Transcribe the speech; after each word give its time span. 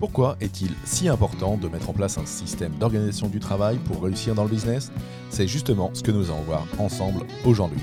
Pourquoi 0.00 0.36
est-il 0.40 0.70
si 0.84 1.08
important 1.08 1.56
de 1.56 1.66
mettre 1.66 1.90
en 1.90 1.92
place 1.92 2.18
un 2.18 2.26
système 2.26 2.72
d'organisation 2.78 3.28
du 3.28 3.40
travail 3.40 3.78
pour 3.78 4.00
réussir 4.00 4.36
dans 4.36 4.44
le 4.44 4.50
business? 4.50 4.92
C'est 5.28 5.48
justement 5.48 5.90
ce 5.92 6.04
que 6.04 6.12
nous 6.12 6.30
allons 6.30 6.42
voir 6.42 6.64
ensemble 6.78 7.26
aujourd'hui. 7.44 7.80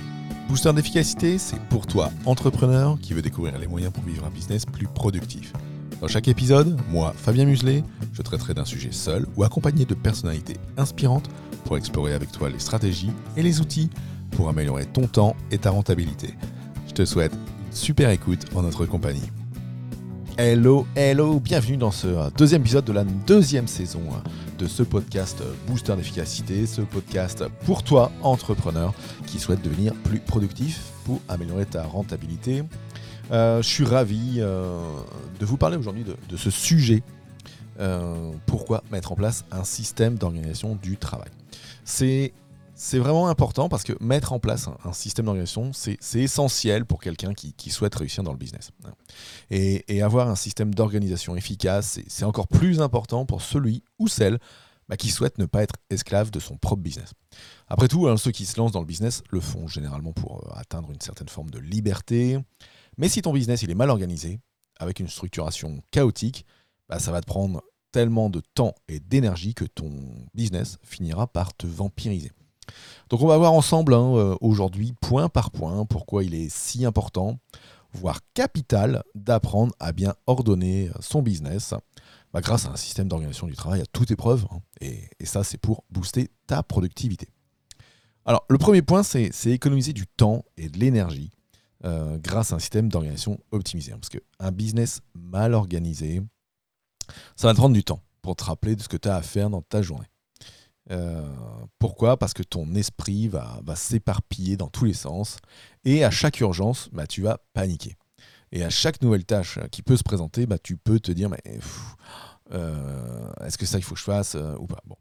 Booster 0.48 0.72
d'efficacité, 0.72 1.38
c'est 1.38 1.60
pour 1.70 1.88
toi, 1.88 2.12
entrepreneur, 2.26 2.98
qui 3.02 3.14
veut 3.14 3.22
découvrir 3.22 3.58
les 3.60 3.68
moyens 3.68 3.92
pour 3.92 4.04
vivre 4.04 4.26
un 4.26 4.30
business 4.30 4.66
plus 4.66 4.88
productif. 4.88 5.52
Dans 6.00 6.08
chaque 6.08 6.30
épisode, 6.30 6.80
moi, 6.90 7.14
Fabien 7.18 7.44
Muselet, 7.46 7.84
je 8.14 8.22
traiterai 8.22 8.54
d'un 8.54 8.66
sujet 8.66 8.92
seul 8.92 9.26
ou 9.36 9.44
accompagné 9.44 9.84
de 9.84 9.94
personnalités 9.94 10.56
inspirantes 10.78 11.28
pour 11.66 11.76
explorer 11.76 12.14
avec 12.14 12.32
toi 12.32 12.50
les 12.50 12.60
stratégies 12.60 13.12
et 13.36 13.44
les 13.44 13.60
outils 13.60 13.90
pour 14.32 14.48
améliorer 14.48 14.86
ton 14.86 15.08
temps 15.08 15.36
et 15.52 15.58
ta 15.58 15.72
rentabilité. 15.72 16.34
Je 16.88 16.94
te 16.94 17.04
souhaite 17.04 17.34
une 17.34 17.76
super 17.76 18.10
écoute 18.10 18.46
en 18.56 18.62
notre 18.62 18.86
compagnie. 18.86 19.32
Hello, 20.38 20.86
hello, 20.98 21.40
bienvenue 21.40 21.78
dans 21.78 21.92
ce 21.92 22.08
euh, 22.08 22.30
deuxième 22.38 22.62
épisode 22.62 22.84
de 22.84 22.92
la 22.92 23.06
deuxième 23.06 23.70
saison 23.70 24.02
euh, 24.12 24.30
de 24.60 24.68
ce 24.68 24.84
podcast 24.84 25.40
euh, 25.40 25.54
Booster 25.66 25.96
d'efficacité, 25.96 26.66
ce 26.66 26.82
podcast 26.82 27.46
pour 27.64 27.84
toi, 27.84 28.12
entrepreneur, 28.22 28.94
qui 29.28 29.40
souhaite 29.40 29.62
devenir 29.62 29.94
plus 29.94 30.20
productif 30.20 30.92
pour 31.06 31.22
améliorer 31.30 31.66
ta 31.66 31.84
rentabilité. 31.84 32.64
je 33.32 33.62
suis 33.62 33.86
ravi 33.86 34.40
de 34.40 35.46
vous 35.46 35.56
parler 35.56 35.78
aujourd'hui 35.78 36.04
de, 36.04 36.38
ce 36.38 36.50
sujet. 36.50 37.02
pourquoi 38.46 38.84
mettre 38.92 39.14
en 39.14 39.16
place 39.16 39.46
un 39.52 39.64
système 39.64 40.16
d'organisation 40.16 40.76
du 40.76 40.98
travail 40.98 41.30
C'est 41.86 42.34
c'est 42.76 43.00
vraiment 43.00 43.30
important 43.30 43.70
parce 43.70 43.84
que 43.84 43.94
mettre 44.04 44.34
en 44.34 44.40
place 44.40 44.68
un, 44.84 44.94
système 44.94 45.26
d'organisation, 45.26 45.72
c'est 45.74 45.98
essentiel 46.16 46.86
pour 46.86 47.02
quelqu'un 47.02 47.34
qui, 47.34 47.70
souhaite 47.70 47.96
réussir 47.96 48.24
dans 48.24 48.32
le 48.32 48.38
business. 48.38 48.72
Et, 49.50 50.02
avoir 50.02 50.30
un 50.30 50.36
système 50.36 50.76
d'organisation 50.76 51.36
efficace, 51.36 52.00
c'est 52.08 52.26
encore 52.26 52.48
plus 52.48 52.82
important 52.82 53.26
pour 53.26 53.42
celui 53.42 53.84
ou 53.98 54.08
celle 54.08 54.40
bah, 54.88 54.98
qui 54.98 55.10
souhaite 55.10 55.40
ne 55.40 55.46
pas 55.46 55.64
être 55.64 55.76
esclave 55.90 56.30
de 56.30 56.40
son 56.40 56.58
propre 56.58 56.82
business. 56.82 57.14
Après 57.68 57.88
tout, 57.88 58.08
hein, 58.08 58.18
ceux 58.18 58.32
qui 58.32 58.46
se 58.46 58.58
lancent 58.58 58.74
dans 58.74 58.82
le 58.82 58.86
business 58.86 59.24
le 59.32 59.40
font 59.40 59.68
généralement 59.68 60.14
pour 60.14 60.46
euh, 60.46 60.52
atteindre 60.54 60.92
une 60.92 61.02
certaine 61.02 61.30
forme 61.30 61.50
de 61.50 61.58
liberté. 61.58 62.38
Mais 62.98 63.10
si 63.10 63.24
ton 63.24 63.34
business 63.34 63.64
il 63.64 63.72
est 63.72 63.76
mal 63.76 63.90
organisé, 63.90 64.40
avec 64.78 65.00
une 65.00 65.08
structuration 65.08 65.82
chaotique, 65.90 66.46
bah, 66.88 67.00
ça 67.00 67.12
va 67.12 67.22
te 67.22 67.26
prendre 67.26 67.64
tellement 67.92 68.30
de 68.30 68.42
temps 68.54 68.76
et 68.88 69.00
d'énergie 69.00 69.56
que 69.56 69.66
ton 69.66 69.90
business 70.34 70.78
finira 70.84 71.26
par 71.28 71.56
te 71.56 71.66
vampiriser. 71.66 72.32
Donc 73.10 73.22
on 73.22 73.28
va 73.28 73.38
voir 73.38 73.54
ensemble 73.54 73.94
hein, 73.94 74.16
euh, 74.16 74.36
aujourd'hui, 74.42 74.94
point 75.02 75.30
par 75.30 75.52
point, 75.52 75.86
pourquoi 75.86 76.24
il 76.24 76.34
est 76.34 76.50
si 76.50 76.86
important, 76.86 77.38
voire 77.94 78.20
capital, 78.34 79.04
d'apprendre 79.14 79.74
à 79.80 79.92
bien 79.92 80.16
ordonner 80.28 80.90
son 81.00 81.22
business 81.22 81.74
bah, 82.34 82.42
grâce 82.42 82.66
à 82.66 82.72
un 82.72 82.76
système 82.76 83.08
d'organisation 83.08 83.48
du 83.48 83.56
travail 83.56 83.82
à 83.82 83.86
toute 83.86 84.12
épreuve. 84.12 84.46
Hein. 84.52 84.60
et, 84.82 85.08
ça, 85.26 85.44
c'est 85.44 85.58
pour 85.58 85.84
booster 85.90 86.30
ta 86.48 86.64
productivité. 86.64 87.30
Alors 88.26 88.44
le 88.50 88.58
premier 88.58 88.82
point, 88.82 89.04
c'est 89.04 89.32
économiser 89.46 89.94
du 89.94 90.08
temps 90.08 90.44
et 90.58 90.68
de 90.68 90.80
l'énergie 90.80 91.30
euh, 91.86 92.18
grâce 92.18 92.52
à 92.52 92.56
un 92.56 92.60
système 92.60 92.90
d'organisation 92.90 93.40
optimisé. 93.52 93.92
Hein. 93.92 94.00
parce 94.02 94.10
qu'un 94.10 94.52
business 94.52 95.02
mal 95.14 95.54
organisé, 95.54 96.22
ça 97.36 97.48
va 97.48 97.54
te 97.54 97.58
prendre 97.58 97.76
du 97.76 97.84
temps 97.84 98.02
pour 98.24 98.36
te 98.36 98.44
rappeler 98.44 98.76
de 98.76 98.82
ce 98.82 98.90
que 98.90 98.98
tu 98.98 99.08
as 99.08 99.16
à 99.16 99.22
faire 99.22 99.52
dans 99.52 99.62
ta 99.62 99.84
journée. 99.84 100.08
Euh, 100.92 101.28
pourquoi? 101.80 102.18
Parce 102.18 102.34
que 102.34 102.44
ton 102.44 102.76
esprit 102.76 103.28
va, 103.28 103.62
s'éparpiller 103.76 104.58
dans 104.58 104.68
tous 104.68 104.86
les 104.86 104.94
sens 104.94 105.38
et 105.84 106.04
à 106.04 106.12
chaque 106.12 106.40
urgence, 106.40 106.90
bah, 106.92 107.08
tu 107.08 107.22
vas 107.22 107.40
paniquer. 107.54 107.96
Et 108.52 108.64
à 108.64 108.70
chaque 108.70 109.02
nouvelle 109.02 109.26
tâche 109.26 109.60
qui 109.72 109.82
peut 109.82 109.98
se 109.98 110.04
présenter, 110.04 110.46
bah, 110.46 110.58
tu 110.60 110.78
peux 110.78 111.00
te 111.00 111.12
dire 111.12 111.30
mais 111.30 111.42
euh, 112.54 113.32
est-ce 113.46 113.58
que 113.58 113.66
ça 113.66 113.80
il 113.80 113.84
faut 113.84 113.96
que 113.96 114.00
je 114.00 114.06
fasse 114.06 114.36
euh, 114.36 114.56
ou 114.60 114.68
pas? 114.68 114.82
Bon. 114.86 114.96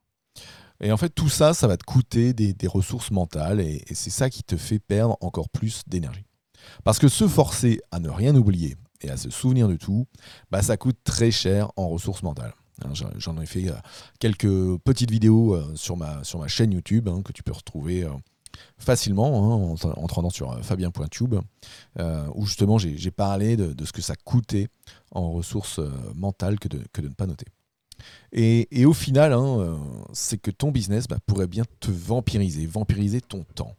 Et 0.81 0.91
en 0.91 0.97
fait, 0.97 1.11
tout 1.11 1.29
ça, 1.29 1.55
ça 1.55 1.69
va 1.69 1.77
te 1.77 1.85
coûter 1.85 2.33
des, 2.33 2.67
ressources 2.67 3.11
mentales 3.11 3.61
et, 3.61 3.85
c'est 3.93 4.11
ça 4.11 4.29
qui 4.29 4.43
te 4.43 4.57
fait 4.57 4.81
perdre 4.81 5.17
encore 5.21 5.49
plus 5.49 5.83
d'énergie. 5.87 6.27
Parce 6.83 6.99
que 6.99 7.09
se 7.09 7.29
forcer 7.29 7.81
à 7.93 8.01
ne 8.01 8.09
rien 8.09 8.35
oublier 8.35 8.77
et 9.01 9.11
à 9.11 9.17
se 9.17 9.31
souvenir 9.31 9.69
de 9.69 9.77
tout, 9.77 10.07
bah, 10.51 10.63
ça 10.63 10.77
coûte 10.77 10.99
très 11.05 11.31
cher 11.31 11.71
en 11.77 11.89
ressources 11.89 12.23
mentales. 12.23 12.55
Hein, 12.83 12.93
j'en 13.17 13.41
ai 13.41 13.47
fait 13.47 13.69
euh, 13.69 13.75
quelques 14.19 14.79
petites 14.83 15.11
vidéos 15.11 15.55
euh, 15.55 15.73
sur 15.77 15.97
ma, 15.97 16.25
sur 16.25 16.41
ma 16.41 16.49
chaîne 16.49 16.73
YouTube 16.73 17.09
hein, 17.09 17.23
que 17.23 17.33
tu 17.33 17.43
peux 17.43 17.53
retrouver 17.53 18.03
euh, 18.03 18.11
facilement 18.79 19.77
hein, 19.77 19.77
en, 19.97 20.25
en, 20.25 20.31
sur 20.31 20.63
fabien.tube, 20.65 21.35
où 22.35 22.47
justement 22.47 22.79
j'ai 22.79 23.11
parlé 23.11 23.57
de, 23.57 23.85
ce 23.85 23.93
que 23.93 24.03
ça 24.03 24.15
coûtait 24.17 24.69
en 25.11 25.33
ressources 25.33 25.81
mentales 26.15 26.59
que 26.61 26.69
de, 26.69 26.81
que 26.93 27.01
de 27.01 27.09
ne 27.09 27.15
pas 27.15 27.27
noter. 27.27 27.47
Et, 28.33 28.85
au 28.85 28.93
final, 28.93 29.37
c'est 30.13 30.39
que 30.39 30.53
ton 30.53 30.71
business 30.71 31.09
bah, 31.09 31.19
pourrait 31.27 31.49
bien 31.49 31.65
te 31.81 31.91
vampiriser, 31.91 32.67
vampiriser 32.67 33.21
ton 33.21 33.43
temps 33.43 33.75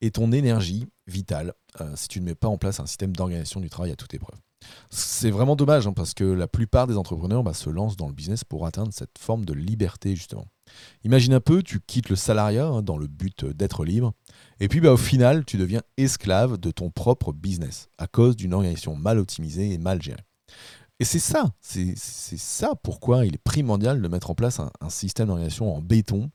et 0.00 0.12
ton 0.12 0.30
énergie 0.30 0.86
vitale 1.08 1.52
si 1.96 2.06
tu 2.06 2.20
ne 2.20 2.26
mets 2.26 2.36
pas 2.36 2.48
en 2.48 2.58
place 2.58 2.78
un 2.78 2.86
système 2.86 3.16
d'organisation 3.16 3.60
du 3.60 3.70
travail 3.70 3.90
à 3.90 3.96
toute 3.96 4.14
épreuve. 4.14 4.38
C'est 4.90 5.30
vraiment 5.30 5.56
dommage 5.56 5.86
hein, 5.86 5.92
parce 5.92 6.14
que 6.14 6.24
la 6.24 6.46
plupart 6.46 6.86
des 6.86 6.96
entrepreneurs 6.96 7.42
bah, 7.42 7.54
se 7.54 7.70
lancent 7.70 7.96
dans 7.96 8.08
le 8.08 8.14
business 8.14 8.44
pour 8.44 8.66
atteindre 8.66 8.92
cette 8.92 9.18
forme 9.18 9.44
de 9.44 9.52
liberté 9.52 10.14
justement. 10.14 10.46
Imagine 11.04 11.34
un 11.34 11.40
peu, 11.40 11.62
tu 11.62 11.80
quittes 11.80 12.08
le 12.08 12.16
salariat 12.16 12.66
hein, 12.66 12.82
dans 12.82 12.96
le 12.96 13.06
but 13.06 13.44
d'être 13.44 13.84
libre, 13.84 14.12
et 14.60 14.68
puis 14.68 14.80
bah, 14.80 14.92
au 14.92 14.96
final, 14.96 15.44
tu 15.44 15.56
deviens 15.56 15.82
esclave 15.96 16.58
de 16.58 16.70
ton 16.70 16.90
propre 16.90 17.32
business 17.32 17.88
à 17.98 18.06
cause 18.06 18.36
d'une 18.36 18.54
organisation 18.54 18.94
mal 18.94 19.18
optimisée 19.18 19.72
et 19.72 19.78
mal 19.78 20.00
gérée. 20.00 20.22
Et 21.00 21.04
c'est 21.04 21.18
ça, 21.18 21.50
c'est 21.60 21.96
ça 21.96 22.74
pourquoi 22.82 23.26
il 23.26 23.34
est 23.34 23.42
primordial 23.42 24.00
de 24.00 24.08
mettre 24.08 24.30
en 24.30 24.34
place 24.34 24.60
un, 24.60 24.70
un 24.80 24.90
système 24.90 25.26
d'organisation 25.26 25.74
en 25.74 25.80
béton, 25.80 26.30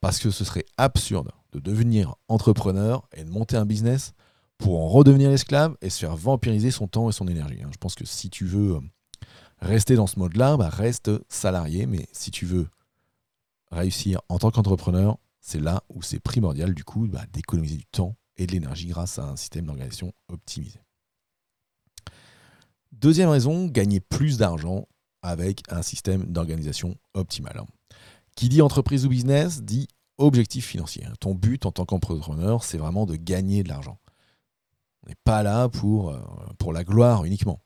parce 0.00 0.18
que 0.18 0.30
ce 0.30 0.44
serait 0.44 0.64
absurde 0.78 1.30
de 1.52 1.60
devenir 1.60 2.14
entrepreneur 2.28 3.08
et 3.14 3.24
de 3.24 3.30
monter 3.30 3.56
un 3.56 3.66
business 3.66 4.12
pour 4.60 4.80
en 4.80 4.88
redevenir 4.88 5.30
esclave 5.30 5.76
et 5.80 5.90
se 5.90 5.98
faire 5.98 6.16
vampiriser 6.16 6.70
son 6.70 6.86
temps 6.86 7.08
et 7.08 7.12
son 7.12 7.26
énergie. 7.26 7.62
Hein. 7.62 7.70
Je 7.72 7.78
pense 7.78 7.94
que 7.94 8.04
si 8.04 8.30
tu 8.30 8.44
veux 8.44 8.76
euh, 8.76 8.80
rester 9.60 9.96
dans 9.96 10.06
ce 10.06 10.18
mode-là, 10.18 10.56
bah 10.56 10.68
reste 10.68 11.10
salarié, 11.28 11.86
mais 11.86 12.06
si 12.12 12.30
tu 12.30 12.46
veux 12.46 12.68
réussir 13.70 14.20
en 14.28 14.38
tant 14.38 14.50
qu'entrepreneur, 14.50 15.18
c'est 15.40 15.60
là 15.60 15.82
où 15.88 16.02
c'est 16.02 16.20
primordial 16.20 16.74
du 16.74 16.84
coup 16.84 17.08
bah, 17.08 17.24
d'économiser 17.32 17.76
du 17.76 17.86
temps 17.86 18.16
et 18.36 18.46
de 18.46 18.52
l'énergie 18.52 18.86
grâce 18.86 19.18
à 19.18 19.24
un 19.24 19.36
système 19.36 19.66
d'organisation 19.66 20.12
optimisé. 20.28 20.78
Deuxième 22.92 23.30
raison, 23.30 23.66
gagner 23.66 24.00
plus 24.00 24.36
d'argent 24.36 24.86
avec 25.22 25.62
un 25.70 25.82
système 25.82 26.24
d'organisation 26.24 26.96
optimal. 27.14 27.62
Qui 28.36 28.48
dit 28.48 28.62
entreprise 28.62 29.06
ou 29.06 29.08
business 29.08 29.62
dit 29.62 29.88
objectif 30.18 30.66
financier. 30.66 31.06
Ton 31.18 31.34
but 31.34 31.64
en 31.64 31.72
tant 31.72 31.86
qu'entrepreneur, 31.86 32.62
c'est 32.62 32.78
vraiment 32.78 33.06
de 33.06 33.16
gagner 33.16 33.62
de 33.62 33.68
l'argent. 33.68 33.98
On 35.04 35.08
n'est 35.08 35.16
pas 35.24 35.42
là 35.42 35.68
pour, 35.68 36.10
euh, 36.10 36.20
pour 36.58 36.72
la 36.72 36.84
gloire 36.84 37.24
uniquement. 37.24 37.60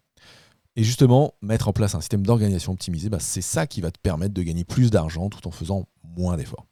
Et 0.76 0.82
justement, 0.82 1.34
mettre 1.40 1.68
en 1.68 1.72
place 1.72 1.94
un 1.94 2.00
système 2.00 2.26
d'organisation 2.26 2.72
optimisé, 2.72 3.08
bah, 3.08 3.20
c'est 3.20 3.42
ça 3.42 3.66
qui 3.66 3.80
va 3.80 3.90
te 3.90 4.00
permettre 4.00 4.34
de 4.34 4.42
gagner 4.42 4.64
plus 4.64 4.90
d'argent 4.90 5.28
tout 5.28 5.46
en 5.46 5.52
faisant 5.52 5.86
moins 6.02 6.36
d'efforts. 6.36 6.66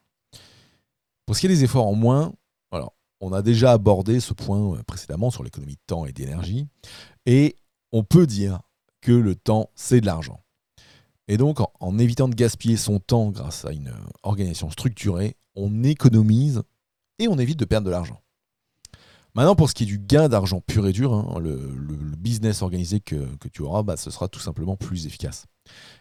Pour 1.26 1.36
ce 1.36 1.40
qui 1.40 1.46
est 1.46 1.50
des 1.50 1.64
efforts 1.64 1.86
en 1.86 1.94
moins, 1.94 2.32
alors, 2.72 2.94
on 3.20 3.32
a 3.32 3.42
déjà 3.42 3.72
abordé 3.72 4.18
ce 4.18 4.32
point 4.32 4.74
euh, 4.74 4.82
précédemment 4.82 5.30
sur 5.30 5.44
l'économie 5.44 5.74
de 5.74 5.80
temps 5.86 6.06
et 6.06 6.12
d'énergie. 6.12 6.66
Et 7.26 7.56
on 7.92 8.02
peut 8.02 8.26
dire 8.26 8.60
que 9.00 9.12
le 9.12 9.34
temps, 9.36 9.70
c'est 9.74 10.00
de 10.00 10.06
l'argent. 10.06 10.40
Et 11.28 11.36
donc, 11.36 11.58
en, 11.80 11.98
évitant 11.98 12.28
de 12.28 12.34
gaspiller 12.34 12.76
son 12.76 12.98
temps 12.98 13.30
grâce 13.30 13.64
à 13.64 13.72
une 13.72 13.88
euh, 13.88 14.08
organisation 14.22 14.70
structurée, 14.70 15.36
on 15.54 15.84
économise 15.84 16.62
et 17.18 17.28
on 17.28 17.38
évite 17.38 17.58
de 17.58 17.64
perdre 17.64 17.86
de 17.86 17.90
l'argent. 17.90 18.21
Maintenant, 19.34 19.54
pour 19.54 19.70
ce 19.70 19.74
qui 19.74 19.84
est 19.84 19.86
du 19.86 19.98
gain 19.98 20.28
d'argent 20.28 20.60
pur 20.60 20.86
et 20.86 20.92
dur, 20.92 21.14
hein, 21.14 21.38
le, 21.40 21.56
business 22.18 22.62
organisé 22.62 23.00
que, 23.00 23.26
tu 23.52 23.62
auras, 23.62 23.82
bah, 23.82 23.96
ce 23.96 24.10
sera 24.10 24.28
tout 24.28 24.38
simplement 24.38 24.76
plus 24.76 25.06
efficace. 25.06 25.46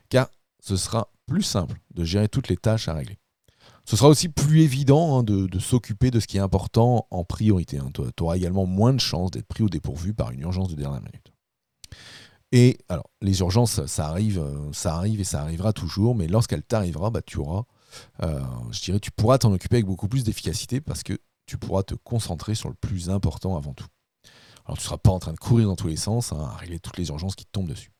Car 0.09 0.29
ce 0.61 0.75
sera 0.75 1.11
plus 1.25 1.41
simple 1.41 1.79
de 1.93 2.03
gérer 2.03 2.29
toutes 2.29 2.47
les 2.47 2.57
tâches 2.57 2.87
à 2.87 2.93
régler. 2.93 3.17
Ce 3.85 3.95
sera 3.95 4.09
aussi 4.09 4.29
plus 4.29 4.61
évident 4.61 5.17
hein, 5.17 5.23
de, 5.23 5.59
s'occuper 5.59 6.11
de 6.11 6.19
ce 6.19 6.27
qui 6.27 6.37
est 6.37 6.41
important 6.41 7.07
en 7.09 7.23
priorité. 7.23 7.79
Hein. 7.79 7.89
Tu 7.93 8.23
auras 8.23 8.37
également 8.37 8.65
moins 8.65 8.93
de 8.93 8.99
chances 8.99 9.31
d'être 9.31 9.47
pris 9.47 9.63
au 9.63 9.69
dépourvu 9.69 10.13
par 10.13 10.31
une 10.31 10.41
urgence 10.41 10.69
de 10.69 10.75
dernière 10.75 11.01
minute. 11.01 11.31
Et 12.51 12.77
alors, 12.89 13.09
les 13.21 13.39
urgences, 13.39 13.85
ça 13.85 14.07
arrive, 14.07 14.39
euh, 14.39 14.71
ça 14.73 14.95
arrive 14.95 15.21
et 15.21 15.23
ça 15.23 15.41
arrivera 15.41 15.71
toujours, 15.71 16.15
mais 16.15 16.27
lorsqu'elle 16.27 16.63
t'arrivera, 16.63 17.09
bah, 17.09 17.21
tu 17.21 17.37
auras, 17.37 17.63
euh, 18.23 18.41
je 18.71 18.81
dirais, 18.81 18.99
tu 18.99 19.09
pourras 19.09 19.37
t'en 19.37 19.53
occuper 19.53 19.77
avec 19.77 19.85
beaucoup 19.85 20.09
plus 20.09 20.25
d'efficacité 20.25 20.81
parce 20.81 21.01
que 21.01 21.17
tu 21.51 21.57
pourras 21.57 21.83
te 21.83 21.95
concentrer 21.95 22.55
sur 22.55 22.69
le 22.69 22.75
plus 22.75 23.09
important 23.09 23.57
avant 23.57 23.73
tout. 23.73 23.85
Alors, 24.65 24.77
tu 24.77 24.83
ne 24.83 24.85
seras 24.85 24.97
pas 24.97 25.11
en 25.11 25.19
train 25.19 25.33
de 25.33 25.37
courir 25.37 25.67
dans 25.67 25.75
tous 25.75 25.89
les 25.89 25.97
sens, 25.97 26.31
hein, 26.31 26.39
à 26.39 26.55
régler 26.55 26.79
toutes 26.79 26.97
les 26.97 27.09
urgences 27.09 27.35
qui 27.35 27.45
te 27.45 27.51
tombent 27.51 27.67
dessus. 27.67 27.91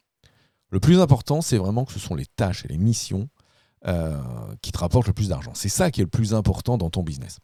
Le 0.69 0.79
plus 0.79 1.01
important, 1.01 1.41
c'est 1.41 1.57
vraiment 1.57 1.83
que 1.83 1.91
ce 1.91 1.99
sont 1.99 2.15
les 2.15 2.25
tâches 2.25 2.63
et 2.63 2.69
les 2.69 2.77
missions 2.77 3.27
euh, 3.87 4.17
qui 4.61 4.71
te 4.71 4.77
rapportent 4.77 5.07
le 5.07 5.13
plus 5.13 5.27
d'argent. 5.27 5.51
C'est 5.53 5.67
ça 5.67 5.91
qui 5.91 5.99
est 5.99 6.05
le 6.05 6.09
plus 6.09 6.33
important 6.33 6.77
dans 6.77 6.89
ton 6.89 7.03
business. 7.03 7.39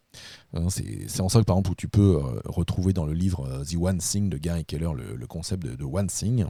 Hein, 0.53 0.67
c'est 0.69 1.19
en 1.19 1.27
ça 1.27 1.39
que, 1.39 1.45
par 1.45 1.57
exemple, 1.57 1.71
où 1.71 1.75
tu 1.75 1.89
peux 1.89 2.21
retrouver 2.45 2.93
dans 2.93 3.05
le 3.05 3.13
livre 3.13 3.65
The 3.65 3.75
One 3.75 3.97
Thing 3.97 4.29
de 4.29 4.37
Gary 4.37 4.63
Keller 4.63 4.91
le, 4.95 5.27
concept 5.27 5.63
de, 5.63 5.75
de 5.75 5.83
One 5.83 6.07
Thing. 6.07 6.45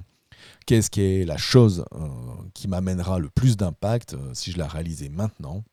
Qu'est-ce 0.67 0.89
qui 0.91 1.01
est 1.01 1.25
la 1.25 1.37
chose 1.37 1.85
euh, 1.93 2.07
qui 2.53 2.67
m'amènera 2.67 3.19
le 3.19 3.29
plus 3.29 3.57
d'impact 3.57 4.13
euh, 4.13 4.33
si 4.33 4.51
je 4.51 4.57
la 4.57 4.67
réalisais 4.67 5.09
maintenant? 5.09 5.63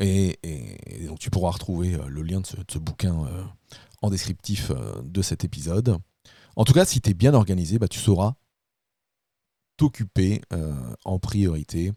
Et, 0.00 0.38
donc 1.06 1.18
tu 1.18 1.30
pourras 1.30 1.50
retrouver 1.50 1.94
euh, 1.94 2.06
le 2.08 2.22
lien 2.22 2.40
de 2.40 2.46
ce, 2.46 2.78
bouquin 2.78 3.16
en 4.02 4.10
descriptif 4.10 4.70
de 5.02 5.22
cet 5.22 5.44
épisode. 5.44 5.98
En 6.56 6.64
tout 6.64 6.72
cas, 6.72 6.84
si 6.84 7.00
tu 7.00 7.10
es 7.10 7.14
bien 7.14 7.34
organisé, 7.34 7.78
bah, 7.78 7.88
tu 7.88 7.98
sauras 7.98 8.34
t'occuper 9.76 10.40
en 11.04 11.18
priorité 11.18 11.92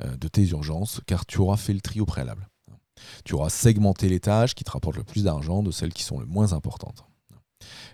de 0.00 0.28
tes 0.28 0.46
urgences, 0.50 1.00
car 1.06 1.26
tu 1.26 1.38
auras 1.38 1.56
fait 1.56 1.72
le 1.72 1.80
tri 1.80 2.00
au 2.00 2.06
préalable. 2.06 2.48
Tu 3.24 3.34
auras 3.34 3.50
segmenté 3.50 4.08
les 4.08 4.20
tâches 4.20 4.54
qui 4.54 4.62
te 4.62 4.70
rapportent 4.70 4.96
le 4.96 5.04
plus 5.04 5.24
d'argent 5.24 5.62
de 5.62 5.70
celles 5.70 5.92
qui 5.92 6.04
sont 6.04 6.20
les 6.20 6.26
moins 6.26 6.52
importantes. 6.52 7.04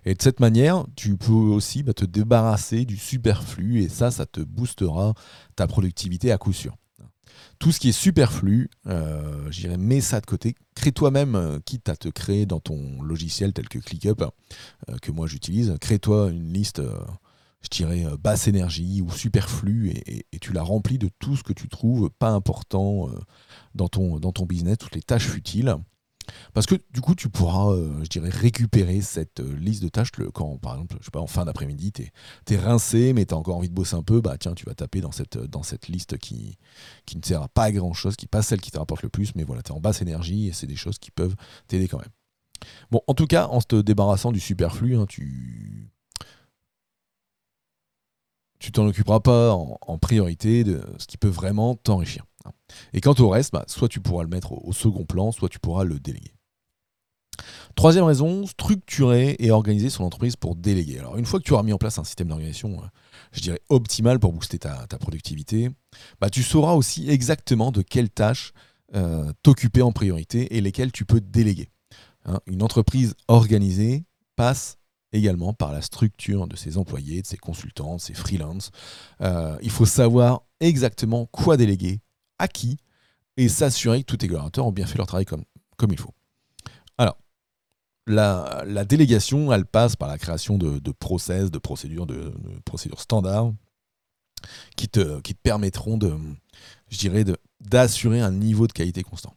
Et 0.05 0.15
de 0.15 0.23
cette 0.23 0.41
manière, 0.41 0.85
tu 0.97 1.17
peux 1.17 1.33
aussi 1.33 1.83
bah, 1.83 1.95
te 1.95 2.05
débarrasser 2.05 2.85
du 2.85 2.97
superflu 2.97 3.83
et 3.83 3.89
ça, 3.89 4.11
ça 4.11 4.27
te 4.27 4.41
boostera 4.41 5.15
ta 5.57 5.67
productivité 5.67 6.33
à 6.33 6.39
coup 6.39 6.53
sûr. 6.53 6.77
Tout 7.59 7.73
ce 7.73 7.81
qui 7.81 7.91
est 7.91 7.93
superflu, 7.93 8.71
euh, 8.87 9.51
j'irais 9.51 9.77
mets 9.77 10.01
ça 10.01 10.21
de 10.21 10.27
côté. 10.27 10.55
Crée 10.75 10.93
toi-même, 10.93 11.35
euh, 11.35 11.59
quitte 11.65 11.89
à 11.89 11.97
te 11.97 12.09
créer 12.09 12.47
dans 12.47 12.61
ton 12.61 13.03
logiciel 13.03 13.53
tel 13.53 13.69
que 13.69 13.79
ClickUp, 13.79 14.23
euh, 14.23 14.97
que 15.03 15.11
moi 15.11 15.27
j'utilise, 15.27 15.75
crée-toi 15.81 16.31
une 16.31 16.53
liste, 16.53 16.81
je 17.63 17.69
dirais, 17.69 18.07
basse 18.19 18.49
énergie 18.49 19.03
ou 19.03 19.11
superflu 19.11 19.91
et, 19.91 20.25
tu 20.41 20.53
la 20.53 20.63
remplis 20.63 20.99
de 20.99 21.11
tout 21.19 21.37
ce 21.37 21.43
que 21.43 21.53
tu 21.53 21.69
trouves 21.69 22.09
pas 22.11 22.31
important 22.31 23.11
dans 23.75 23.89
ton 23.89 24.47
business, 24.47 24.79
toutes 24.79 24.95
les 24.95 25.03
tâches 25.03 25.29
futiles. 25.29 25.77
Parce 26.53 26.67
que 26.67 26.75
du 26.93 27.01
coup, 27.01 27.15
tu 27.15 27.29
pourras, 27.29 27.73
euh, 27.73 28.03
je 28.03 28.09
dirais, 28.09 28.31
récupérer 28.31 29.01
cette 29.01 29.41
euh, 29.41 29.57
liste 29.57 29.83
de 29.83 29.89
tâches 29.89 30.11
quand, 30.35 30.59
par 30.59 30.75
exemple, 30.75 30.97
je 31.01 31.05
sais 31.05 31.11
pas, 31.11 31.21
en 31.21 31.27
fin 31.27 31.45
d'après-midi, 31.45 31.93
tu 31.93 32.11
es, 32.51 32.57
rincé, 32.57 33.13
mais 33.13 33.25
tu 33.27 33.35
as 33.35 33.37
encore 33.37 33.57
envie 33.57 33.69
de 33.69 33.75
bosser 33.75 33.97
un 33.97 34.03
peu, 34.03 34.21
bah 34.21 34.37
tiens, 34.39 34.55
tu 34.55 34.67
vas 34.67 34.75
taper 34.75 35.01
dans 35.01 35.13
cette, 35.13 35.39
cette 35.63 35.89
liste 35.89 36.19
qui, 36.19 36.59
qui 37.07 37.17
ne 37.17 37.23
sert 37.23 37.43
à 37.43 37.49
pas 37.49 37.65
à 37.65 37.73
grand-chose, 37.73 38.17
qui 38.17 38.25
n'est 38.25 38.31
pas 38.31 38.43
celle 38.43 38.61
qui 38.61 38.71
te 38.71 38.79
rapporte 38.79 39.03
le 39.03 39.09
plus, 39.09 39.35
mais 39.35 39.45
voilà, 39.45 39.63
tu 39.63 39.73
es 39.73 39.75
en 39.75 39.81
basse 39.81 40.03
énergie 40.03 40.49
et 40.49 40.53
c'est 40.53 40.67
des 40.67 40.77
choses 40.77 40.99
qui 40.99 41.11
peuvent 41.11 41.37
t'aider 41.69 41.89
quand 41.89 41.99
même. 41.99 42.11
Bon, 42.91 43.01
en 43.07 43.15
tout 43.15 43.27
cas, 43.27 43.47
en 43.47 43.61
te 43.61 43.77
débarrassant 43.77 44.33
du 44.33 44.41
superflu, 44.41 44.97
hein, 44.97 45.07
tu 45.09 45.91
tu 48.61 48.73
t'en 48.73 48.87
occuperas 48.87 49.21
pas 49.21 49.53
en, 49.53 49.99
priorité 49.99 50.65
de 50.65 50.83
ce 50.99 51.07
qui 51.07 51.17
peut 51.17 51.29
vraiment 51.29 51.75
t'enrichir. 51.75 52.27
Et 52.93 53.01
quant 53.01 53.15
au 53.19 53.29
reste, 53.29 53.53
bah, 53.53 53.65
soit 53.67 53.89
tu 53.89 54.01
pourras 54.01 54.23
le 54.23 54.29
mettre 54.29 54.53
au, 54.53 54.73
second 54.73 55.05
plan, 55.05 55.33
soit 55.33 55.49
tu 55.49 55.59
pourras 55.59 55.85
le 55.85 55.99
déléguer. 55.99 56.35
Troisième 57.75 58.05
raison, 58.05 58.47
structurer 58.47 59.37
et 59.39 59.51
organiser 59.51 59.91
son 59.91 60.05
entreprise 60.05 60.37
pour 60.37 60.57
déléguer. 60.57 60.99
Alors 60.99 61.17
une 61.17 61.25
fois 61.25 61.39
que 61.39 61.45
tu 61.45 61.53
auras 61.53 61.63
mis 61.63 61.73
en 61.73 61.79
place 61.79 61.99
un 61.99 62.05
système 62.05 62.29
d'organisation, 62.29 62.83
euh, 62.83 62.87
je 63.33 63.41
dirais 63.41 63.61
optimal 63.69 64.19
pour 64.19 64.33
booster 64.33 64.59
ta, 64.59 64.87
productivité, 64.99 65.71
bah, 66.21 66.29
tu 66.31 66.43
sauras 66.43 66.73
aussi 66.73 67.09
exactement 67.09 67.71
de 67.73 67.83
quelles 67.83 68.11
tâches 68.11 68.53
euh, 68.95 69.33
t'occuper 69.43 69.83
en 69.83 69.93
priorité 69.93 70.57
et 70.57 70.61
lesquelles 70.61 70.93
tu 70.93 71.05
peux 71.05 71.21
déléguer. 71.21 71.71
Hein, 72.27 72.41
une 72.47 72.63
entreprise 72.63 73.15
organisée 73.29 74.05
passe 74.37 74.79
également 75.13 75.53
par 75.53 75.73
la 75.73 75.83
structure 75.83 76.47
de 76.47 76.57
ses 76.57 76.77
employés, 76.77 77.23
de 77.23 77.27
ses 77.27 77.37
consultants, 77.37 77.97
de 77.97 78.01
ses 78.01 78.15
freelances. 78.15 78.71
Euh, 79.21 79.57
il 79.63 79.71
faut 79.71 79.87
savoir 79.87 80.43
exactement 80.61 81.27
quoi 81.27 81.57
déléguer, 81.57 82.01
à 82.41 82.49
qui, 82.49 82.79
et 83.37 83.49
s'assurer 83.49 84.01
que 84.01 84.07
tous 84.07 84.17
tes 84.19 84.27
collaborateurs 84.27 84.67
ont 84.67 84.73
bien 84.73 84.87
fait 84.87 84.99
leur 84.99 85.07
travail 85.07 85.25
comme, 85.25 85.45
comme 85.77 85.93
il 85.93 85.99
faut. 85.99 86.15
Alors, 86.99 87.17
la, 88.07 88.85
délégation, 88.85 89.53
elle 89.53 89.67
passe 89.67 89.97
par 89.97 90.09
la 90.09 90.19
création 90.19 90.59
de, 90.59 90.93
process, 90.93 91.51
de 91.51 91.59
procédures, 91.59 92.07
de, 92.07 92.35
procédures 92.65 93.01
standards 93.01 93.53
qui 94.77 94.89
te, 94.89 95.21
qui 95.21 95.35
te 95.35 95.41
permettront 95.41 95.97
de, 95.97 96.17
je 96.89 96.99
dirais, 96.99 97.25
d'assurer 97.61 98.21
un 98.21 98.33
niveau 98.33 98.67
de 98.67 98.73
qualité 98.73 99.03
constant. 99.03 99.37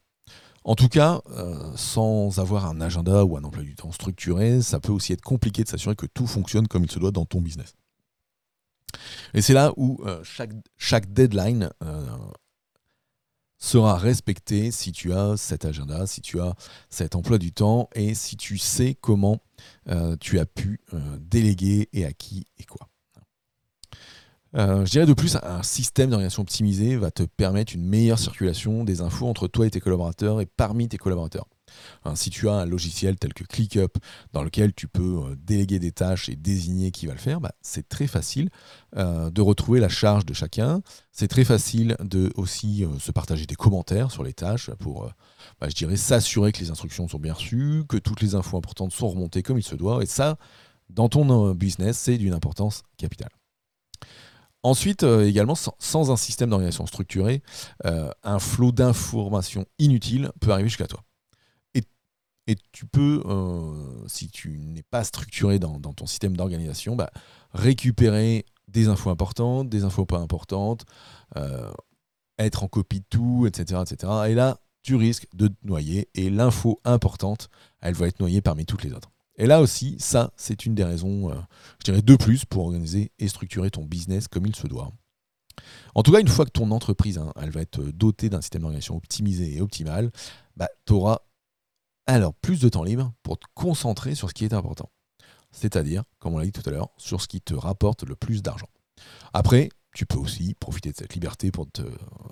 En 0.66 0.76
tout 0.76 0.88
cas, 0.88 1.22
euh, 1.32 1.72
sans 1.76 2.40
avoir 2.40 2.68
un 2.68 2.80
agenda 2.80 3.26
ou 3.26 3.36
un 3.36 3.44
emploi 3.44 3.64
du 3.64 3.76
temps 3.76 3.92
structuré, 3.92 4.62
ça 4.62 4.80
peut 4.80 4.94
aussi 4.94 5.12
être 5.12 5.22
compliqué 5.22 5.64
de 5.64 5.68
s'assurer 5.68 5.96
que 5.96 6.06
tout 6.06 6.26
fonctionne 6.26 6.68
comme 6.70 6.86
il 6.86 6.92
se 6.92 7.00
doit 7.00 7.12
dans 7.12 7.26
ton 7.26 7.42
business. 7.42 7.74
Et 9.34 9.42
c'est 9.42 9.54
là 9.54 9.74
où 9.76 10.00
euh, 10.06 10.24
chaque, 10.24 10.52
chaque, 10.78 11.12
deadline 11.12 11.70
euh, 11.84 12.06
sera 13.64 13.96
respecté 13.98 14.72
si 14.72 14.92
tu 14.92 15.14
as 15.14 15.38
cet 15.38 15.64
agenda, 15.64 16.06
si 16.06 16.20
tu 16.20 16.42
as 16.42 16.54
cet 16.90 17.16
emploi 17.16 17.38
du 17.38 17.54
temps 17.54 17.90
et 17.96 18.14
si 18.14 18.36
tu 18.36 18.58
sais 18.58 18.94
comment 19.00 19.40
euh, 19.88 20.18
tu 20.20 20.38
as 20.38 20.46
pu 20.46 20.82
euh, 20.94 21.00
déléguer 21.22 21.88
et 21.94 22.04
à 22.04 22.12
qui 22.12 22.46
et 22.60 22.66
quoi. 22.66 22.90
Euh, 24.56 24.86
je 24.86 24.92
dirais 24.92 25.06
de 25.06 25.14
plus, 25.14 25.38
un 25.42 25.64
système 25.64 26.10
d'organisation 26.10 26.42
optimisé 26.42 26.98
va 26.98 27.10
te 27.10 27.24
permettre 27.24 27.74
une 27.74 27.86
meilleure 27.86 28.20
circulation 28.20 28.84
des 28.84 29.00
infos 29.00 29.28
entre 29.28 29.48
toi 29.48 29.66
et 29.66 29.72
tes 29.72 29.80
collaborateurs 29.80 30.42
et 30.42 30.46
parmi 30.46 30.90
tes 30.90 30.98
collaborateurs. 30.98 31.48
Hein, 32.06 32.16
si 32.16 32.30
tu 32.30 32.50
as 32.50 32.54
un 32.54 32.66
logiciel 32.66 33.18
tel 33.18 33.34
que 33.34 33.44
ClickUp 33.44 33.98
dans 34.34 34.44
lequel 34.44 34.74
tu 34.74 34.88
peux 34.88 35.22
euh, 35.24 35.36
déléguer 35.36 35.80
des 35.80 35.92
tâches 35.92 36.30
et 36.30 36.36
désigner 36.36 36.92
qui 36.92 37.08
va 37.08 37.14
le 37.14 37.20
faire, 37.20 37.40
bah, 37.40 37.54
c'est 37.62 37.88
très 37.88 38.08
facile 38.08 38.50
euh, 38.98 39.30
de 39.30 39.42
retrouver 39.42 39.80
la 39.80 39.90
charge 39.90 40.26
de 40.26 40.34
chacun. 40.34 40.82
C'est 41.12 41.28
très 41.28 41.46
facile 41.46 41.96
de 42.00 42.32
aussi 42.36 42.84
euh, 42.84 43.00
se 43.00 43.12
partager 43.12 43.46
des 43.46 43.56
commentaires 43.56 44.12
sur 44.12 44.24
les 44.24 44.34
tâches 44.34 44.70
pour, 44.80 45.12
bah, 45.60 45.70
je 45.70 45.76
dirais, 45.76 45.96
s'assurer 45.96 46.52
que 46.52 46.60
les 46.60 46.72
instructions 46.72 47.08
sont 47.08 47.20
bien 47.20 47.34
reçues, 47.34 47.84
que 47.88 47.98
toutes 47.98 48.22
les 48.22 48.36
infos 48.36 48.58
importantes 48.58 48.92
sont 48.92 49.10
remontées 49.10 49.44
comme 49.44 49.58
il 49.58 49.64
se 49.64 49.76
doit. 49.76 50.04
Et 50.04 50.08
ça, 50.08 50.38
dans 50.90 51.10
ton 51.10 51.54
business, 51.54 51.98
c'est 51.98 52.18
d'une 52.18 52.34
importance 52.34 52.84
capitale. 52.98 53.30
Ensuite, 54.66 55.04
également, 55.04 55.56
sans, 55.56 56.12
un 56.12 56.16
système 56.16 56.50
d'organisation 56.50 56.86
structuré, 56.86 57.42
un 57.84 58.40
flot 58.40 58.72
d'informations 58.72 59.66
inutiles 59.78 60.32
peut 60.40 60.52
arriver 60.52 60.70
jusqu'à 60.70 60.88
toi. 60.88 61.04
Et 62.48 62.56
tu 62.72 62.86
peux, 62.86 63.24
euh, 63.26 64.08
si 64.08 64.30
tu 64.30 64.58
n'es 64.58 64.84
pas 64.84 65.04
structuré 65.04 65.60
dans, 65.60 65.80
ton 65.80 66.06
système 66.06 66.36
d'organisation, 66.36 66.96
bah, 66.96 67.10
récupérer 67.54 68.46
des 68.68 68.88
infos 68.88 69.10
importantes, 69.10 69.70
des 69.70 69.84
infos 69.84 70.06
pas 70.06 70.18
importantes, 70.18 70.84
euh, 71.38 71.72
être 72.38 72.64
en 72.64 72.68
copie 72.68 73.00
de 73.00 73.06
tout, 73.10 73.46
etc., 73.48 73.82
etc. 73.82 74.12
Et 74.28 74.34
là, 74.34 74.60
tu 74.82 74.96
risques 74.96 75.28
de 75.34 75.48
te 75.48 75.56
noyer 75.66 76.10
et 76.16 76.30
l'info 76.30 76.82
importante, 76.84 77.50
elle 77.80 77.94
va 77.94 78.08
être 78.08 78.20
noyée 78.20 78.42
parmi 78.42 78.66
toutes 78.66 78.84
les 78.84 78.92
autres. 78.92 79.12
Et 79.38 79.48
là 79.48 79.62
aussi, 79.62 79.96
ça, 80.00 80.32
c'est 80.36 80.66
une 80.66 80.76
des 80.76 80.84
raisons, 80.84 81.32
euh, 81.32 81.36
je 81.80 81.92
dirais, 81.92 82.02
de 82.02 82.16
plus 82.16 82.46
pour 82.46 82.66
organiser 82.66 83.12
et 83.20 83.28
structurer 83.28 83.72
ton 83.72 83.86
business 83.86 84.28
comme 84.28 84.46
il 84.46 84.56
se 84.56 84.68
doit. 84.68 84.92
En 85.96 86.04
tout 86.04 86.12
cas, 86.12 86.20
une 86.20 86.28
fois 86.28 86.46
que 86.46 86.52
ton 86.52 86.72
entreprise, 86.72 87.18
hein, 87.18 87.32
elle 87.42 87.52
va 87.52 87.62
être 87.62 87.82
dotée 87.82 88.30
d'un 88.30 88.42
système 88.42 88.62
d'organisation 88.62 88.98
optimisé 88.98 89.56
et 89.56 89.62
optimal, 89.62 90.12
bah, 90.58 90.70
tu 90.86 90.94
auras 90.94 91.20
alors 92.06 92.34
plus 92.34 92.60
de 92.60 92.70
temps 92.70 92.84
libre 92.84 93.14
pour 93.24 93.38
te 93.38 93.46
concentrer 93.54 94.16
sur 94.16 94.30
ce 94.30 94.34
qui 94.34 94.46
est 94.46 94.54
important. 94.54 94.90
C'est-à-dire, 95.52 96.04
comme 96.20 96.34
on 96.34 96.38
l'a 96.40 96.46
dit 96.46 96.52
tout 96.52 96.68
à 96.68 96.72
l'heure, 96.72 96.90
sur 96.98 97.22
ce 97.22 97.28
qui 97.28 97.42
te 97.42 97.54
rapporte 97.54 98.04
le 98.04 98.16
plus 98.16 98.42
d'argent. 98.42 98.68
Après, 99.34 99.70
tu 99.94 100.06
peux 100.06 100.18
aussi 100.18 100.56
profiter 100.56 100.92
de 100.92 100.98
cette 100.98 101.14
liberté 101.14 101.52
pour 101.52 101.68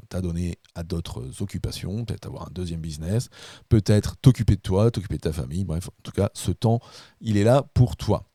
t'adonner 0.09 0.57
à 0.73 0.83
d'autres 0.83 1.41
occupations, 1.41 2.05
peut-être 2.05 2.25
avoir 2.25 2.47
un 2.47 2.51
deuxième 2.51 2.81
business, 2.81 3.29
peut-être 3.69 4.17
t'occuper 4.17 4.55
de 4.55 4.61
toi, 4.61 4.89
t'occuper 4.89 5.17
de 5.17 5.21
ta 5.21 5.33
famille. 5.33 5.63
Bref, 5.63 5.89
en 5.89 6.01
tout 6.03 6.11
cas, 6.11 6.29
ce 6.33 6.51
temps, 6.51 6.79
il 7.21 7.37
est 7.37 7.43
là 7.43 7.63
pour 7.75 7.95
toi. 7.95 8.25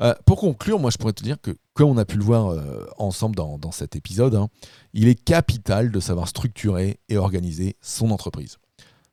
Euh, 0.00 0.14
pour 0.26 0.38
conclure, 0.38 0.78
moi 0.78 0.90
je 0.90 0.98
pourrais 0.98 1.14
te 1.14 1.22
dire 1.22 1.40
que, 1.40 1.56
comme 1.72 1.90
on 1.90 1.96
a 1.96 2.04
pu 2.04 2.16
le 2.16 2.24
voir 2.24 2.48
euh, 2.48 2.86
ensemble 2.98 3.34
dans, 3.34 3.72
cet 3.72 3.96
épisode, 3.96 4.34
hein, 4.34 4.48
il 4.92 5.08
est 5.08 5.14
capital 5.14 5.90
de 5.90 6.00
savoir 6.00 6.28
structurer 6.28 7.00
et 7.08 7.16
organiser 7.16 7.76
son 7.80 8.10
entreprise. 8.10 8.58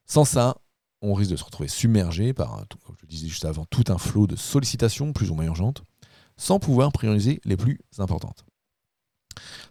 Sans 0.06 0.26
ça, 0.26 0.58
on 1.04 1.14
risque 1.14 1.32
de 1.32 1.36
se 1.36 1.44
retrouver 1.44 1.68
submergé 1.68 2.34
par, 2.34 2.66
comme 2.84 2.96
je 3.02 3.06
disais 3.06 3.28
juste 3.28 3.46
avant, 3.46 3.66
tout 3.66 3.84
un 3.90 3.98
flot 3.98 4.26
de 4.26 4.38
sollicitations 4.38 5.12
plus 5.12 5.30
ou 5.30 5.36
moins 5.36 5.46
urgentes, 5.46 5.84
sans 6.38 6.60
pouvoir 6.60 6.92
prioriser 6.92 7.42
les 7.44 7.58
plus 7.58 7.80
importantes. 8.00 8.46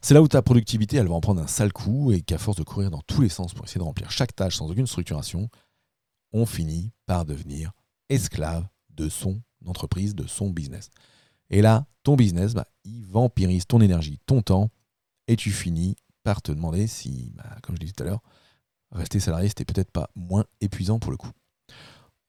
C'est 0.03 0.15
là 0.15 0.23
où 0.23 0.29
ta 0.29 0.43
productivité, 0.43 0.99
elle 0.99 1.09
va 1.09 1.15
en 1.15 1.21
prendre 1.21 1.41
un 1.41 1.47
sale 1.47 1.73
coup 1.73 2.12
et 2.12 2.21
qu'à 2.21 2.37
force 2.37 2.59
de 2.59 2.65
courir 2.65 2.91
dans 2.91 3.01
tous 3.07 3.23
les 3.23 3.29
sens 3.31 3.55
pour 3.55 3.65
essayer 3.65 3.79
de 3.79 3.85
remplir 3.85 4.11
chaque 4.11 4.37
tâche 4.37 4.57
sans 4.57 4.71
aucune 4.71 4.87
structuration, 4.87 5.49
on 6.33 6.45
finit 6.45 6.93
par 7.07 7.25
devenir 7.25 7.73
esclave 8.11 8.69
de 8.91 9.09
son 9.09 9.41
entreprise, 9.65 10.15
de 10.15 10.27
son 10.27 10.51
business. 10.51 10.91
Et 11.49 11.62
là, 11.62 11.87
ton 12.03 12.17
business, 12.17 12.53
bah, 12.53 12.69
il 12.85 13.05
vampirise 13.05 13.67
ton 13.67 13.81
énergie, 13.81 14.19
ton 14.27 14.43
temps, 14.43 14.71
et 15.29 15.37
tu 15.37 15.51
finis 15.51 15.97
par 16.25 16.43
te 16.43 16.53
demander 16.53 16.87
si, 16.87 17.33
bah, 17.37 17.57
comme 17.62 17.77
je 17.77 17.81
disais 17.81 17.93
tout 17.93 18.03
à 18.03 18.07
l'heure, 18.07 18.23
rester 18.93 19.21
salarié, 19.21 19.49
c'était 19.49 19.65
peut-être 19.65 19.91
pas 19.91 20.11
moins 20.15 20.45
épuisant 20.61 20.99
pour 20.99 21.11
le 21.11 21.17
coup. 21.17 21.31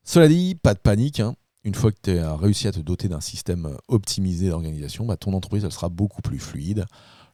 Cela 0.03 0.27
dit, 0.27 0.55
pas 0.55 0.73
de 0.73 0.79
panique. 0.79 1.19
Hein. 1.19 1.35
Une 1.63 1.75
fois 1.75 1.91
que 1.91 1.99
tu 2.03 2.17
as 2.17 2.35
réussi 2.35 2.67
à 2.67 2.71
te 2.71 2.79
doter 2.79 3.07
d'un 3.07 3.21
système 3.21 3.77
optimisé 3.87 4.49
d'organisation, 4.49 5.05
bah, 5.05 5.15
ton 5.15 5.33
entreprise 5.33 5.67
sera 5.69 5.89
beaucoup 5.89 6.21
plus 6.21 6.39
fluide. 6.39 6.85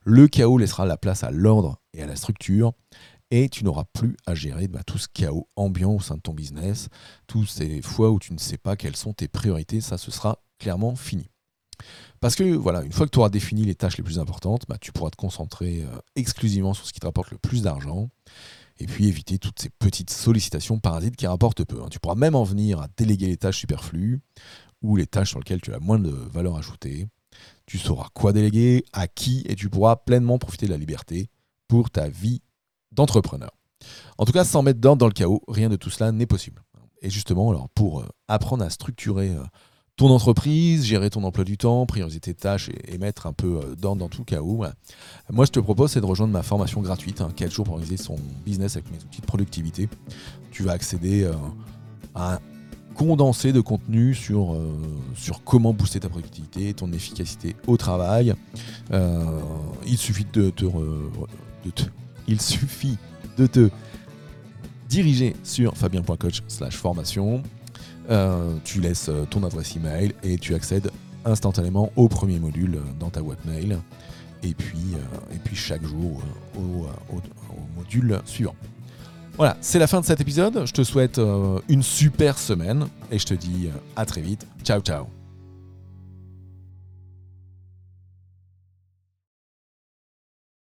Le 0.03 0.27
chaos 0.27 0.57
laissera 0.57 0.85
la 0.85 0.97
place 0.97 1.23
à 1.23 1.31
l'ordre 1.31 1.81
et 1.93 2.03
à 2.03 2.05
la 2.05 2.15
structure. 2.15 2.73
Et 3.31 3.49
tu 3.49 3.63
n'auras 3.63 3.85
plus 3.93 4.17
à 4.25 4.33
gérer 4.33 4.67
bah, 4.67 4.81
tout 4.85 4.97
ce 4.97 5.07
chaos 5.11 5.47
ambiant 5.55 5.93
au 5.93 5.99
sein 5.99 6.15
de 6.15 6.21
ton 6.21 6.33
business, 6.33 6.89
toutes 7.27 7.47
ces 7.47 7.81
fois 7.81 8.09
où 8.09 8.19
tu 8.19 8.33
ne 8.33 8.39
sais 8.39 8.57
pas 8.57 8.75
quelles 8.75 8.95
sont 8.95 9.13
tes 9.13 9.27
priorités, 9.27 9.81
ça 9.81 9.99
ce 9.99 10.09
sera 10.09 10.39
clairement 10.57 10.95
fini. 10.95 11.29
Parce 12.19 12.35
que 12.35 12.55
voilà, 12.55 12.81
une 12.81 12.91
fois 12.91 13.05
que 13.05 13.11
tu 13.11 13.19
auras 13.19 13.29
défini 13.29 13.63
les 13.65 13.75
tâches 13.75 13.97
les 13.97 14.03
plus 14.03 14.19
importantes, 14.19 14.65
bah, 14.67 14.77
tu 14.79 14.91
pourras 14.91 15.11
te 15.11 15.15
concentrer 15.15 15.83
euh, 15.83 15.99
exclusivement 16.15 16.73
sur 16.73 16.85
ce 16.85 16.93
qui 16.93 16.99
te 16.99 17.05
rapporte 17.05 17.31
le 17.31 17.37
plus 17.37 17.61
d'argent 17.61 18.09
et 18.79 18.85
puis 18.85 19.07
éviter 19.07 19.37
toutes 19.37 19.59
ces 19.59 19.69
petites 19.69 20.09
sollicitations 20.09 20.79
parasites 20.79 21.15
qui 21.15 21.27
rapportent 21.27 21.63
peu. 21.63 21.81
Hein. 21.81 21.87
Tu 21.91 21.99
pourras 21.99 22.15
même 22.15 22.35
en 22.35 22.43
venir 22.43 22.81
à 22.81 22.87
déléguer 22.97 23.27
les 23.27 23.37
tâches 23.37 23.59
superflues 23.59 24.21
ou 24.81 24.95
les 24.95 25.05
tâches 25.05 25.29
sur 25.29 25.39
lesquelles 25.39 25.61
tu 25.61 25.73
as 25.73 25.79
moins 25.79 25.99
de 25.99 26.09
valeur 26.09 26.55
ajoutée. 26.55 27.07
Tu 27.65 27.77
sauras 27.77 28.07
quoi 28.13 28.33
déléguer, 28.33 28.85
à 28.93 29.07
qui, 29.07 29.43
et 29.47 29.55
tu 29.55 29.69
pourras 29.69 29.97
pleinement 29.97 30.39
profiter 30.39 30.65
de 30.65 30.71
la 30.71 30.77
liberté 30.77 31.29
pour 31.67 31.91
ta 31.91 32.09
vie 32.09 32.41
d'entrepreneur. 32.91 33.51
En 34.17 34.25
tout 34.25 34.31
cas, 34.31 34.43
sans 34.43 34.63
mettre 34.63 34.79
d'ordre 34.79 34.99
dans 34.99 35.07
le 35.07 35.13
chaos, 35.13 35.41
rien 35.47 35.69
de 35.69 35.75
tout 35.75 35.89
cela 35.89 36.11
n'est 36.11 36.25
possible. 36.25 36.63
Et 37.01 37.09
justement, 37.09 37.49
alors 37.49 37.69
pour 37.69 38.01
euh, 38.01 38.07
apprendre 38.27 38.63
à 38.63 38.69
structurer 38.69 39.29
euh, 39.29 39.43
ton 39.99 40.11
entreprise, 40.11 40.85
gérer 40.85 41.09
ton 41.09 41.25
emploi 41.25 41.43
du 41.43 41.57
temps, 41.57 41.85
prioriser 41.85 42.21
tes 42.21 42.33
tâches 42.33 42.69
et, 42.87 42.97
mettre 42.97 43.27
un 43.27 43.33
peu 43.33 43.57
euh, 43.57 43.75
d'ordre 43.75 43.99
dans 43.99 44.07
tout 44.07 44.21
le 44.21 44.25
chaos. 44.25 44.63
Moi, 45.29 45.43
je 45.43 45.51
te 45.51 45.59
propose, 45.59 45.91
c'est 45.91 45.99
de 45.99 46.05
rejoindre 46.05 46.31
ma 46.31 46.41
formation 46.41 46.79
gratuite, 46.79 47.17
4 47.17 47.27
hein, 47.27 47.49
jours 47.49 47.65
pour 47.65 47.73
organiser 47.73 48.01
son 48.01 48.15
business 48.45 48.77
avec 48.77 48.89
mes 48.91 48.97
outils 48.97 49.19
de 49.19 49.25
productivité. 49.25 49.89
Tu 50.51 50.63
vas 50.63 50.71
accéder 50.71 51.25
euh, 51.25 51.33
à 52.15 52.35
un 52.35 52.39
condensé 52.95 53.51
de 53.51 53.59
contenu 53.59 54.13
sur, 54.13 54.53
euh, 54.53 54.73
sur 55.15 55.43
comment 55.43 55.73
booster 55.73 55.99
ta 55.99 56.07
productivité, 56.07 56.73
ton 56.73 56.93
efficacité 56.93 57.57
au 57.67 57.75
travail. 57.75 58.33
il 59.85 59.97
suffit 59.97 60.25
de 60.31 60.49
te, 60.49 60.65
il 62.25 62.39
suffit 62.39 62.97
de 63.37 63.47
te 63.47 63.69
diriger 64.87 65.35
sur 65.43 65.75
fabien.coach/formation. 65.75 67.43
Euh, 68.09 68.55
tu 68.63 68.81
laisses 68.81 69.09
euh, 69.09 69.25
ton 69.29 69.43
adresse 69.43 69.75
email 69.75 70.13
et 70.23 70.37
tu 70.37 70.55
accèdes 70.55 70.89
instantanément 71.25 71.91
au 71.95 72.07
premier 72.07 72.39
module 72.39 72.75
euh, 72.75 72.81
dans 72.99 73.09
ta 73.09 73.21
boîte 73.21 73.45
mail. 73.45 73.77
Et 74.41 74.53
puis, 74.53 74.95
et 75.33 75.37
puis 75.43 75.55
chaque 75.57 75.83
jour 75.83 76.21
au, 76.57 76.87
module 77.75 78.21
suivant. 78.23 78.55
Voilà, 79.35 79.57
c'est 79.59 79.79
la 79.79 79.87
fin 79.87 79.99
de 79.99 80.05
cet 80.05 80.21
épisode. 80.21 80.65
Je 80.65 80.71
te 80.71 80.81
souhaite 80.81 81.19
une 81.67 81.83
super 81.83 82.37
semaine 82.37 82.87
et 83.11 83.19
je 83.19 83.25
te 83.25 83.33
dis 83.33 83.67
à 83.97 84.05
très 84.05 84.21
vite. 84.21 84.47
Ciao 84.63 84.79
ciao 84.79 85.18